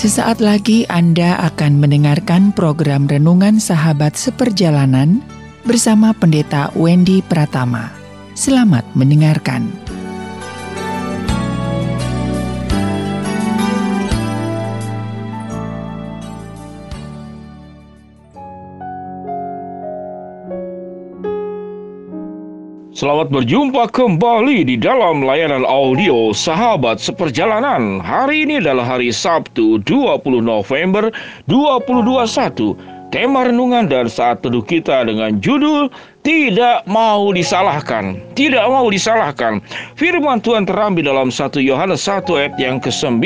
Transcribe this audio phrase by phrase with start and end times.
[0.00, 5.20] Sesaat lagi Anda akan mendengarkan program Renungan Sahabat Seperjalanan
[5.68, 7.92] bersama Pendeta Wendy Pratama.
[8.32, 9.68] Selamat mendengarkan.
[23.00, 27.96] Selamat berjumpa kembali di dalam layanan audio Sahabat Seperjalanan.
[27.96, 31.08] Hari ini adalah hari Sabtu 20 November
[31.48, 32.76] 2021.
[33.08, 35.88] Tema renungan dan saat teduh kita dengan judul
[36.20, 38.20] tidak mau disalahkan.
[38.36, 39.64] Tidak mau disalahkan.
[39.96, 43.24] Firman Tuhan terambil dalam 1 Yohanes 1 ayat yang ke-9.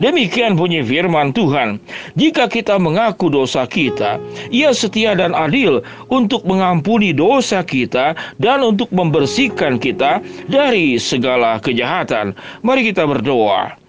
[0.00, 1.76] Demikian bunyi firman Tuhan.
[2.16, 4.16] Jika kita mengaku dosa kita,
[4.48, 12.32] ia setia dan adil untuk mengampuni dosa kita dan untuk membersihkan kita dari segala kejahatan.
[12.64, 13.83] Mari kita berdoa.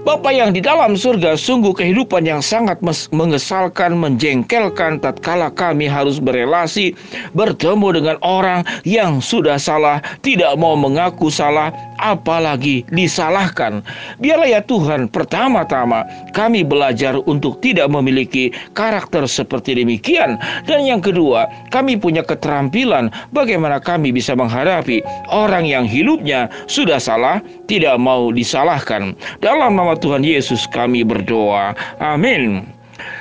[0.00, 2.80] Bapa yang di dalam surga sungguh kehidupan yang sangat
[3.12, 4.96] mengesalkan, menjengkelkan.
[4.96, 6.96] Tatkala kami harus berelasi,
[7.36, 11.68] bertemu dengan orang yang sudah salah, tidak mau mengaku salah,
[12.00, 13.84] apalagi disalahkan.
[14.18, 20.40] Biarlah ya Tuhan, pertama-tama kami belajar untuk tidak memiliki karakter seperti demikian.
[20.64, 27.44] Dan yang kedua, kami punya keterampilan bagaimana kami bisa menghadapi orang yang hidupnya sudah salah,
[27.68, 29.12] tidak mau disalahkan.
[29.44, 31.76] Dalam nama Tuhan Yesus kami berdoa.
[32.00, 32.79] Amin.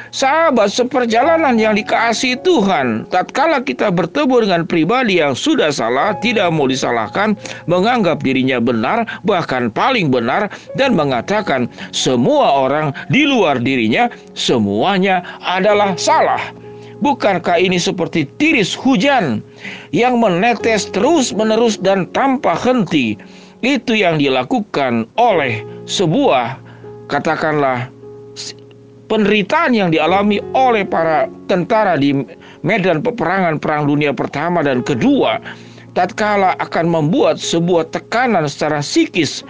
[0.10, 6.66] Sahabat seperjalanan yang dikasih Tuhan, tatkala kita bertemu dengan pribadi yang sudah salah, tidak mau
[6.66, 7.38] disalahkan,
[7.70, 15.94] menganggap dirinya benar, bahkan paling benar, dan mengatakan semua orang di luar dirinya semuanya adalah
[15.94, 16.42] salah.
[17.06, 19.46] Bukankah ini seperti tiris hujan
[19.94, 23.14] yang menetes terus-menerus dan tanpa henti?
[23.62, 26.60] Itu yang dilakukan oleh sebuah
[27.12, 27.98] katakanlah
[29.10, 32.14] penderitaan yang dialami oleh para tentara di
[32.61, 35.42] medan peperangan Perang Dunia Pertama dan Kedua
[35.98, 39.42] tatkala akan membuat sebuah tekanan secara psikis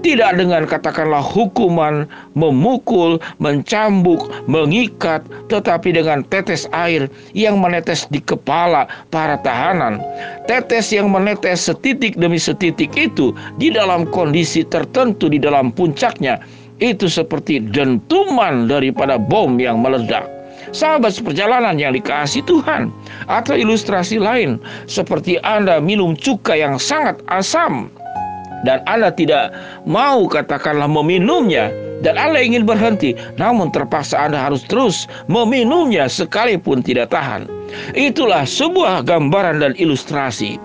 [0.00, 5.20] tidak dengan katakanlah hukuman, memukul, mencambuk, mengikat,
[5.52, 7.04] tetapi dengan tetes air
[7.36, 10.00] yang menetes di kepala para tahanan.
[10.48, 16.40] Tetes yang menetes setitik demi setitik itu di dalam kondisi tertentu di dalam puncaknya
[16.80, 20.26] itu seperti dentuman daripada bom yang meledak.
[20.70, 22.94] Sahabat seperjalanan yang dikasih Tuhan
[23.26, 27.90] Atau ilustrasi lain Seperti Anda minum cuka yang sangat asam
[28.62, 29.50] Dan Anda tidak
[29.82, 37.12] mau katakanlah meminumnya dan Anda ingin berhenti, namun terpaksa Anda harus terus meminumnya sekalipun tidak
[37.12, 37.44] tahan.
[37.92, 40.56] Itulah sebuah gambaran dan ilustrasi.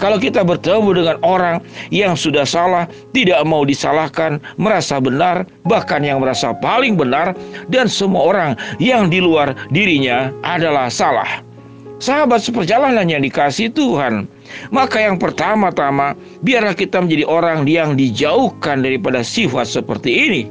[0.00, 1.56] Kalau kita bertemu dengan orang
[1.92, 7.36] yang sudah salah, tidak mau disalahkan, merasa benar, bahkan yang merasa paling benar,
[7.68, 11.44] dan semua orang yang di luar dirinya adalah salah.
[12.00, 14.24] Sahabat seperjalanan yang dikasih Tuhan,
[14.72, 20.42] maka yang pertama-tama, biarlah kita menjadi orang yang dijauhkan daripada sifat seperti ini.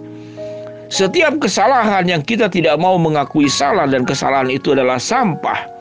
[0.93, 5.78] Setiap kesalahan yang kita tidak mau mengakui salah dan kesalahan itu adalah sampah.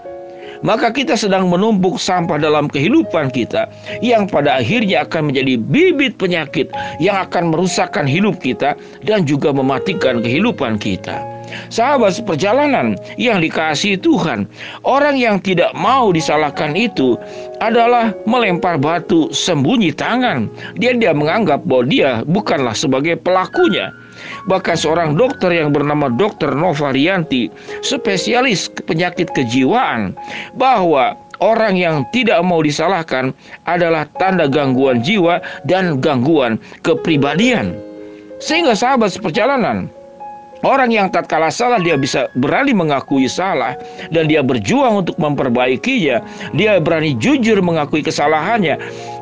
[0.66, 3.70] Maka kita sedang menumpuk sampah dalam kehidupan kita
[4.02, 8.74] yang pada akhirnya akan menjadi bibit penyakit yang akan merusakkan hidup kita
[9.06, 11.38] dan juga mematikan kehidupan kita.
[11.72, 14.44] Sahabat seperjalanan yang dikasihi Tuhan,
[14.84, 17.16] orang yang tidak mau disalahkan itu
[17.64, 20.48] adalah melempar batu sembunyi tangan.
[20.76, 23.92] Dia dia menganggap bahwa dia bukanlah sebagai pelakunya.
[24.46, 26.54] Bahkan seorang dokter yang bernama Dr.
[26.54, 27.50] Nova Rianti,
[27.84, 30.14] spesialis penyakit kejiwaan,
[30.56, 33.30] bahwa orang yang tidak mau disalahkan
[33.66, 37.76] adalah tanda gangguan jiwa dan gangguan kepribadian.
[38.38, 39.90] Sehingga sahabat seperjalanan,
[40.66, 43.78] Orang yang tak kalah salah dia bisa berani mengakui salah
[44.10, 46.18] dan dia berjuang untuk memperbaikinya.
[46.58, 48.74] Dia berani jujur mengakui kesalahannya.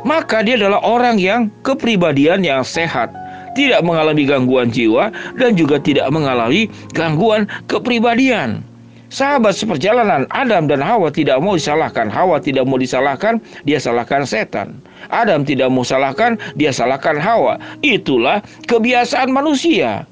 [0.08, 3.12] Maka dia adalah orang yang kepribadian yang sehat
[3.56, 5.08] tidak mengalami gangguan jiwa
[5.40, 8.60] dan juga tidak mengalami gangguan kepribadian.
[9.06, 12.10] Sahabat seperjalanan Adam dan Hawa tidak mau disalahkan.
[12.10, 14.76] Hawa tidak mau disalahkan, dia salahkan setan.
[15.14, 17.56] Adam tidak mau salahkan, dia salahkan Hawa.
[17.86, 20.04] Itulah kebiasaan manusia.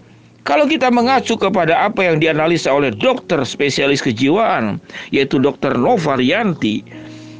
[0.44, 4.76] Kalau kita mengacu kepada apa yang dianalisa oleh dokter spesialis kejiwaan,
[5.08, 6.85] yaitu dokter Nova Rianti,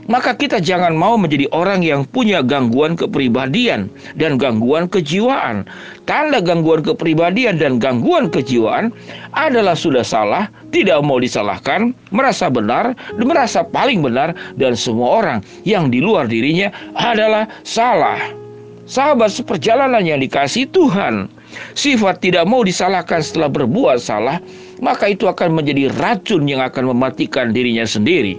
[0.07, 5.65] maka kita jangan mau menjadi orang yang punya gangguan kepribadian dan gangguan kejiwaan.
[6.05, 8.93] Tanda gangguan kepribadian dan gangguan kejiwaan
[9.33, 15.89] adalah sudah salah, tidak mau disalahkan, merasa benar, merasa paling benar, dan semua orang yang
[15.89, 18.21] di luar dirinya adalah salah.
[18.85, 21.33] Sahabat seperjalanan yang dikasih Tuhan,
[21.73, 24.45] sifat tidak mau disalahkan setelah berbuat salah,
[24.85, 28.37] maka itu akan menjadi racun yang akan mematikan dirinya sendiri.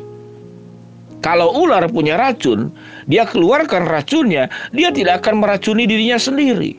[1.25, 2.69] Kalau ular punya racun,
[3.09, 6.77] dia keluarkan racunnya, dia tidak akan meracuni dirinya sendiri.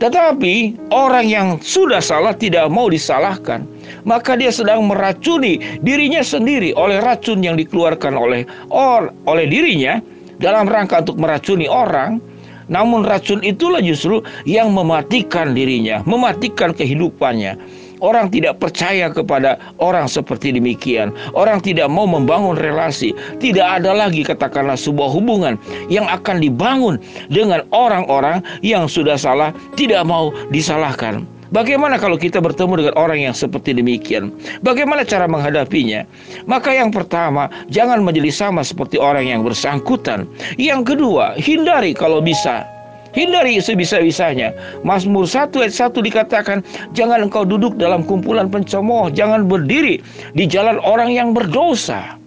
[0.00, 3.68] Tetapi orang yang sudah salah tidak mau disalahkan,
[4.08, 10.00] maka dia sedang meracuni dirinya sendiri oleh racun yang dikeluarkan oleh or, oleh dirinya
[10.40, 12.24] dalam rangka untuk meracuni orang.
[12.64, 17.60] Namun racun itulah justru yang mematikan dirinya, mematikan kehidupannya.
[18.04, 21.08] Orang tidak percaya kepada orang seperti demikian.
[21.32, 23.16] Orang tidak mau membangun relasi.
[23.40, 25.56] Tidak ada lagi katakanlah sebuah hubungan
[25.88, 27.00] yang akan dibangun
[27.32, 31.24] dengan orang-orang yang sudah salah, tidak mau disalahkan.
[31.54, 34.34] Bagaimana kalau kita bertemu dengan orang yang seperti demikian?
[34.66, 36.02] Bagaimana cara menghadapinya?
[36.50, 40.26] Maka yang pertama, jangan menjadi sama seperti orang yang bersangkutan.
[40.58, 42.66] Yang kedua, hindari kalau bisa
[43.14, 44.50] Hindari sebisa-bisanya.
[44.82, 46.58] Mazmur 1 ayat 1 dikatakan,
[46.98, 50.02] jangan engkau duduk dalam kumpulan pencemooh, jangan berdiri
[50.34, 52.18] di jalan orang yang berdosa.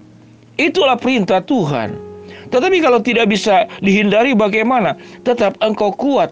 [0.56, 1.94] Itulah perintah Tuhan.
[2.48, 4.96] Tetapi kalau tidak bisa dihindari bagaimana?
[5.28, 6.32] Tetap engkau kuat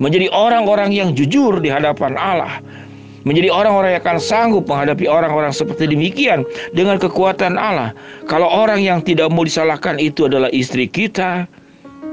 [0.00, 2.64] menjadi orang-orang yang jujur di hadapan Allah.
[3.28, 6.40] Menjadi orang-orang yang akan sanggup menghadapi orang-orang seperti demikian
[6.72, 7.92] dengan kekuatan Allah.
[8.24, 11.44] Kalau orang yang tidak mau disalahkan itu adalah istri kita,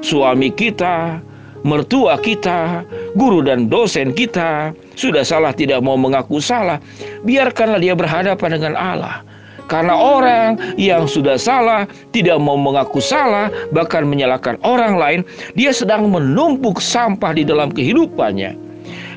[0.03, 1.23] suami kita,
[1.65, 2.85] mertua kita,
[3.17, 6.81] guru dan dosen kita sudah salah tidak mau mengaku salah,
[7.25, 9.25] biarkanlah dia berhadapan dengan Allah.
[9.67, 11.83] Karena orang yang sudah salah
[12.15, 15.21] tidak mau mengaku salah, bahkan menyalahkan orang lain,
[15.59, 18.55] dia sedang menumpuk sampah di dalam kehidupannya.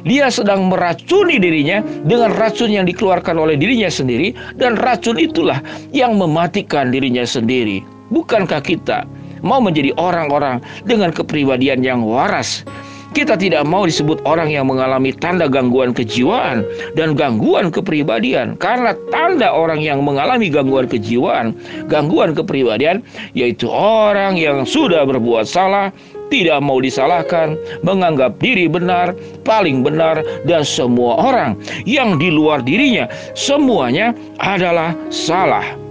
[0.02, 5.62] Dia sedang meracuni dirinya dengan racun yang dikeluarkan oleh dirinya sendiri, dan racun itulah
[5.94, 7.84] yang mematikan dirinya sendiri.
[8.10, 9.06] Bukankah kita
[9.40, 12.64] mau menjadi orang-orang dengan kepribadian yang waras.
[13.10, 16.62] Kita tidak mau disebut orang yang mengalami tanda gangguan kejiwaan
[16.94, 21.50] dan gangguan kepribadian karena tanda orang yang mengalami gangguan kejiwaan,
[21.90, 23.02] gangguan kepribadian
[23.34, 25.90] yaitu orang yang sudah berbuat salah,
[26.30, 29.10] tidak mau disalahkan, menganggap diri benar,
[29.42, 31.58] paling benar dan semua orang
[31.90, 35.89] yang di luar dirinya semuanya adalah salah.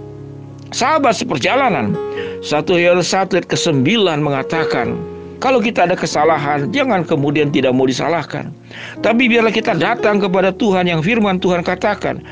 [0.70, 1.98] Sahabat seperjalanan,
[2.46, 4.94] satu Yohanes ayat ke-9 mengatakan,
[5.42, 8.54] kalau kita ada kesalahan, jangan kemudian tidak mau disalahkan.
[9.02, 12.22] Tapi biarlah kita datang kepada Tuhan yang firman Tuhan katakan,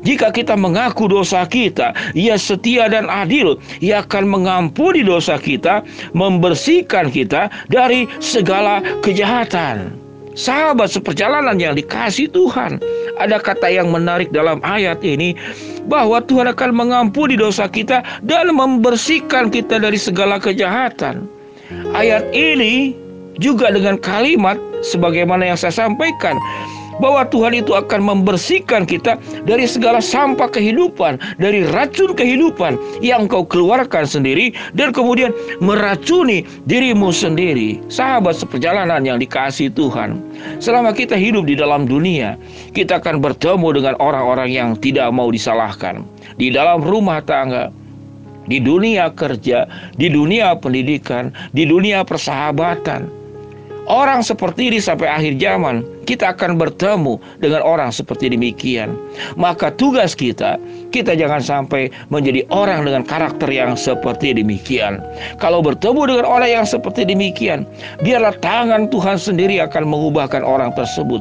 [0.00, 3.60] jika kita mengaku dosa kita, Ia setia dan adil.
[3.84, 5.84] Ia akan mengampuni dosa kita,
[6.16, 9.99] membersihkan kita dari segala kejahatan.
[10.40, 12.80] Sahabat seperjalanan yang dikasih Tuhan,
[13.20, 15.36] ada kata yang menarik dalam ayat ini
[15.84, 21.28] bahwa Tuhan akan mengampuni dosa kita dan membersihkan kita dari segala kejahatan.
[21.92, 22.96] Ayat ini
[23.36, 26.40] juga dengan kalimat sebagaimana yang saya sampaikan
[27.00, 29.16] bahwa Tuhan itu akan membersihkan kita
[29.48, 35.32] dari segala sampah kehidupan, dari racun kehidupan yang kau keluarkan sendiri dan kemudian
[35.64, 37.80] meracuni dirimu sendiri.
[37.88, 40.20] Sahabat seperjalanan yang dikasih Tuhan,
[40.60, 42.36] selama kita hidup di dalam dunia,
[42.76, 46.04] kita akan bertemu dengan orang-orang yang tidak mau disalahkan
[46.36, 47.72] di dalam rumah tangga,
[48.46, 49.64] di dunia kerja,
[49.96, 53.20] di dunia pendidikan, di dunia persahabatan
[53.90, 58.96] orang seperti ini sampai akhir zaman, kita akan bertemu dengan orang seperti demikian.
[59.36, 60.56] Maka tugas kita,
[60.94, 65.02] kita jangan sampai menjadi orang dengan karakter yang seperti demikian.
[65.42, 67.68] Kalau bertemu dengan orang yang seperti demikian,
[68.00, 71.20] biarlah tangan Tuhan sendiri akan mengubahkan orang tersebut.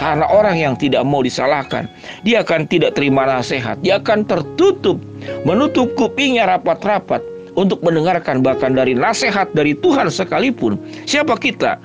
[0.00, 1.86] Karena orang yang tidak mau disalahkan,
[2.24, 4.98] dia akan tidak terima nasihat, dia akan tertutup,
[5.44, 7.20] menutup kupingnya rapat-rapat
[7.54, 10.80] untuk mendengarkan bahkan dari nasihat dari Tuhan sekalipun.
[11.04, 11.76] Siapa kita?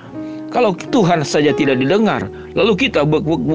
[0.48, 2.24] Kalau Tuhan saja tidak didengar,
[2.56, 3.04] lalu kita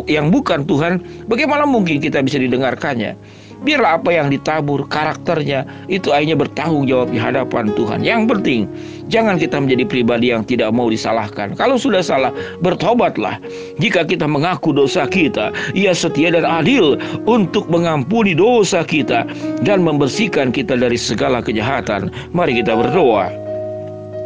[0.06, 3.18] yang bukan Tuhan, bagaimana mungkin kita bisa didengarkannya?
[3.64, 8.04] Biarlah apa yang ditabur karakternya itu akhirnya bertanggung jawab di hadapan Tuhan.
[8.04, 8.62] Yang penting
[9.08, 11.56] jangan kita menjadi pribadi yang tidak mau disalahkan.
[11.56, 13.40] Kalau sudah salah, bertobatlah.
[13.80, 19.24] Jika kita mengaku dosa kita, Ia setia dan adil untuk mengampuni dosa kita
[19.64, 22.12] dan membersihkan kita dari segala kejahatan.
[22.36, 23.43] Mari kita berdoa.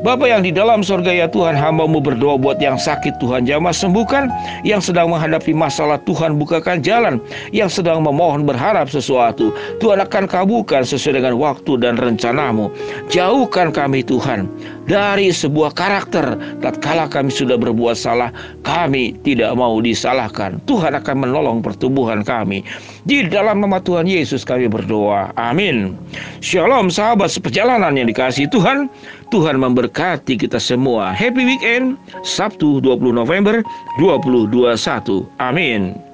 [0.06, 3.50] Bapa yang di dalam sorga ya Tuhan hambamu berdoa buat yang sakit Tuhan.
[3.50, 4.30] Jamah sembuhkan
[4.62, 7.18] Yang sedang menghadapi masalah Tuhan bukakan jalan.
[7.50, 9.50] Yang sedang memohon berharap sesuatu
[9.82, 12.70] Tuhan akan kabulkan sesuai dengan waktu dan rencanamu.
[13.10, 14.46] Jauhkan kami Tuhan
[14.88, 16.40] dari sebuah karakter.
[16.64, 18.32] Tatkala kami sudah berbuat salah,
[18.64, 20.58] kami tidak mau disalahkan.
[20.66, 22.64] Tuhan akan menolong pertumbuhan kami.
[23.06, 25.36] Di dalam nama Tuhan Yesus kami berdoa.
[25.36, 25.94] Amin.
[26.40, 28.88] Shalom sahabat seperjalanan yang dikasih Tuhan.
[29.28, 31.12] Tuhan memberkati kita semua.
[31.12, 33.60] Happy weekend, Sabtu 20 November
[34.00, 35.28] 2021.
[35.44, 36.07] Amin.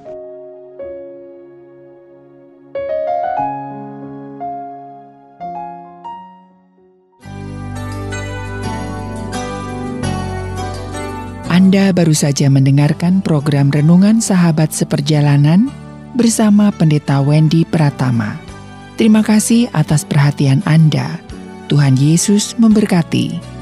[11.74, 15.74] Anda baru saja mendengarkan program Renungan Sahabat Seperjalanan
[16.14, 18.38] bersama Pendeta Wendy Pratama.
[18.94, 21.18] Terima kasih atas perhatian Anda.
[21.74, 23.53] Tuhan Yesus memberkati.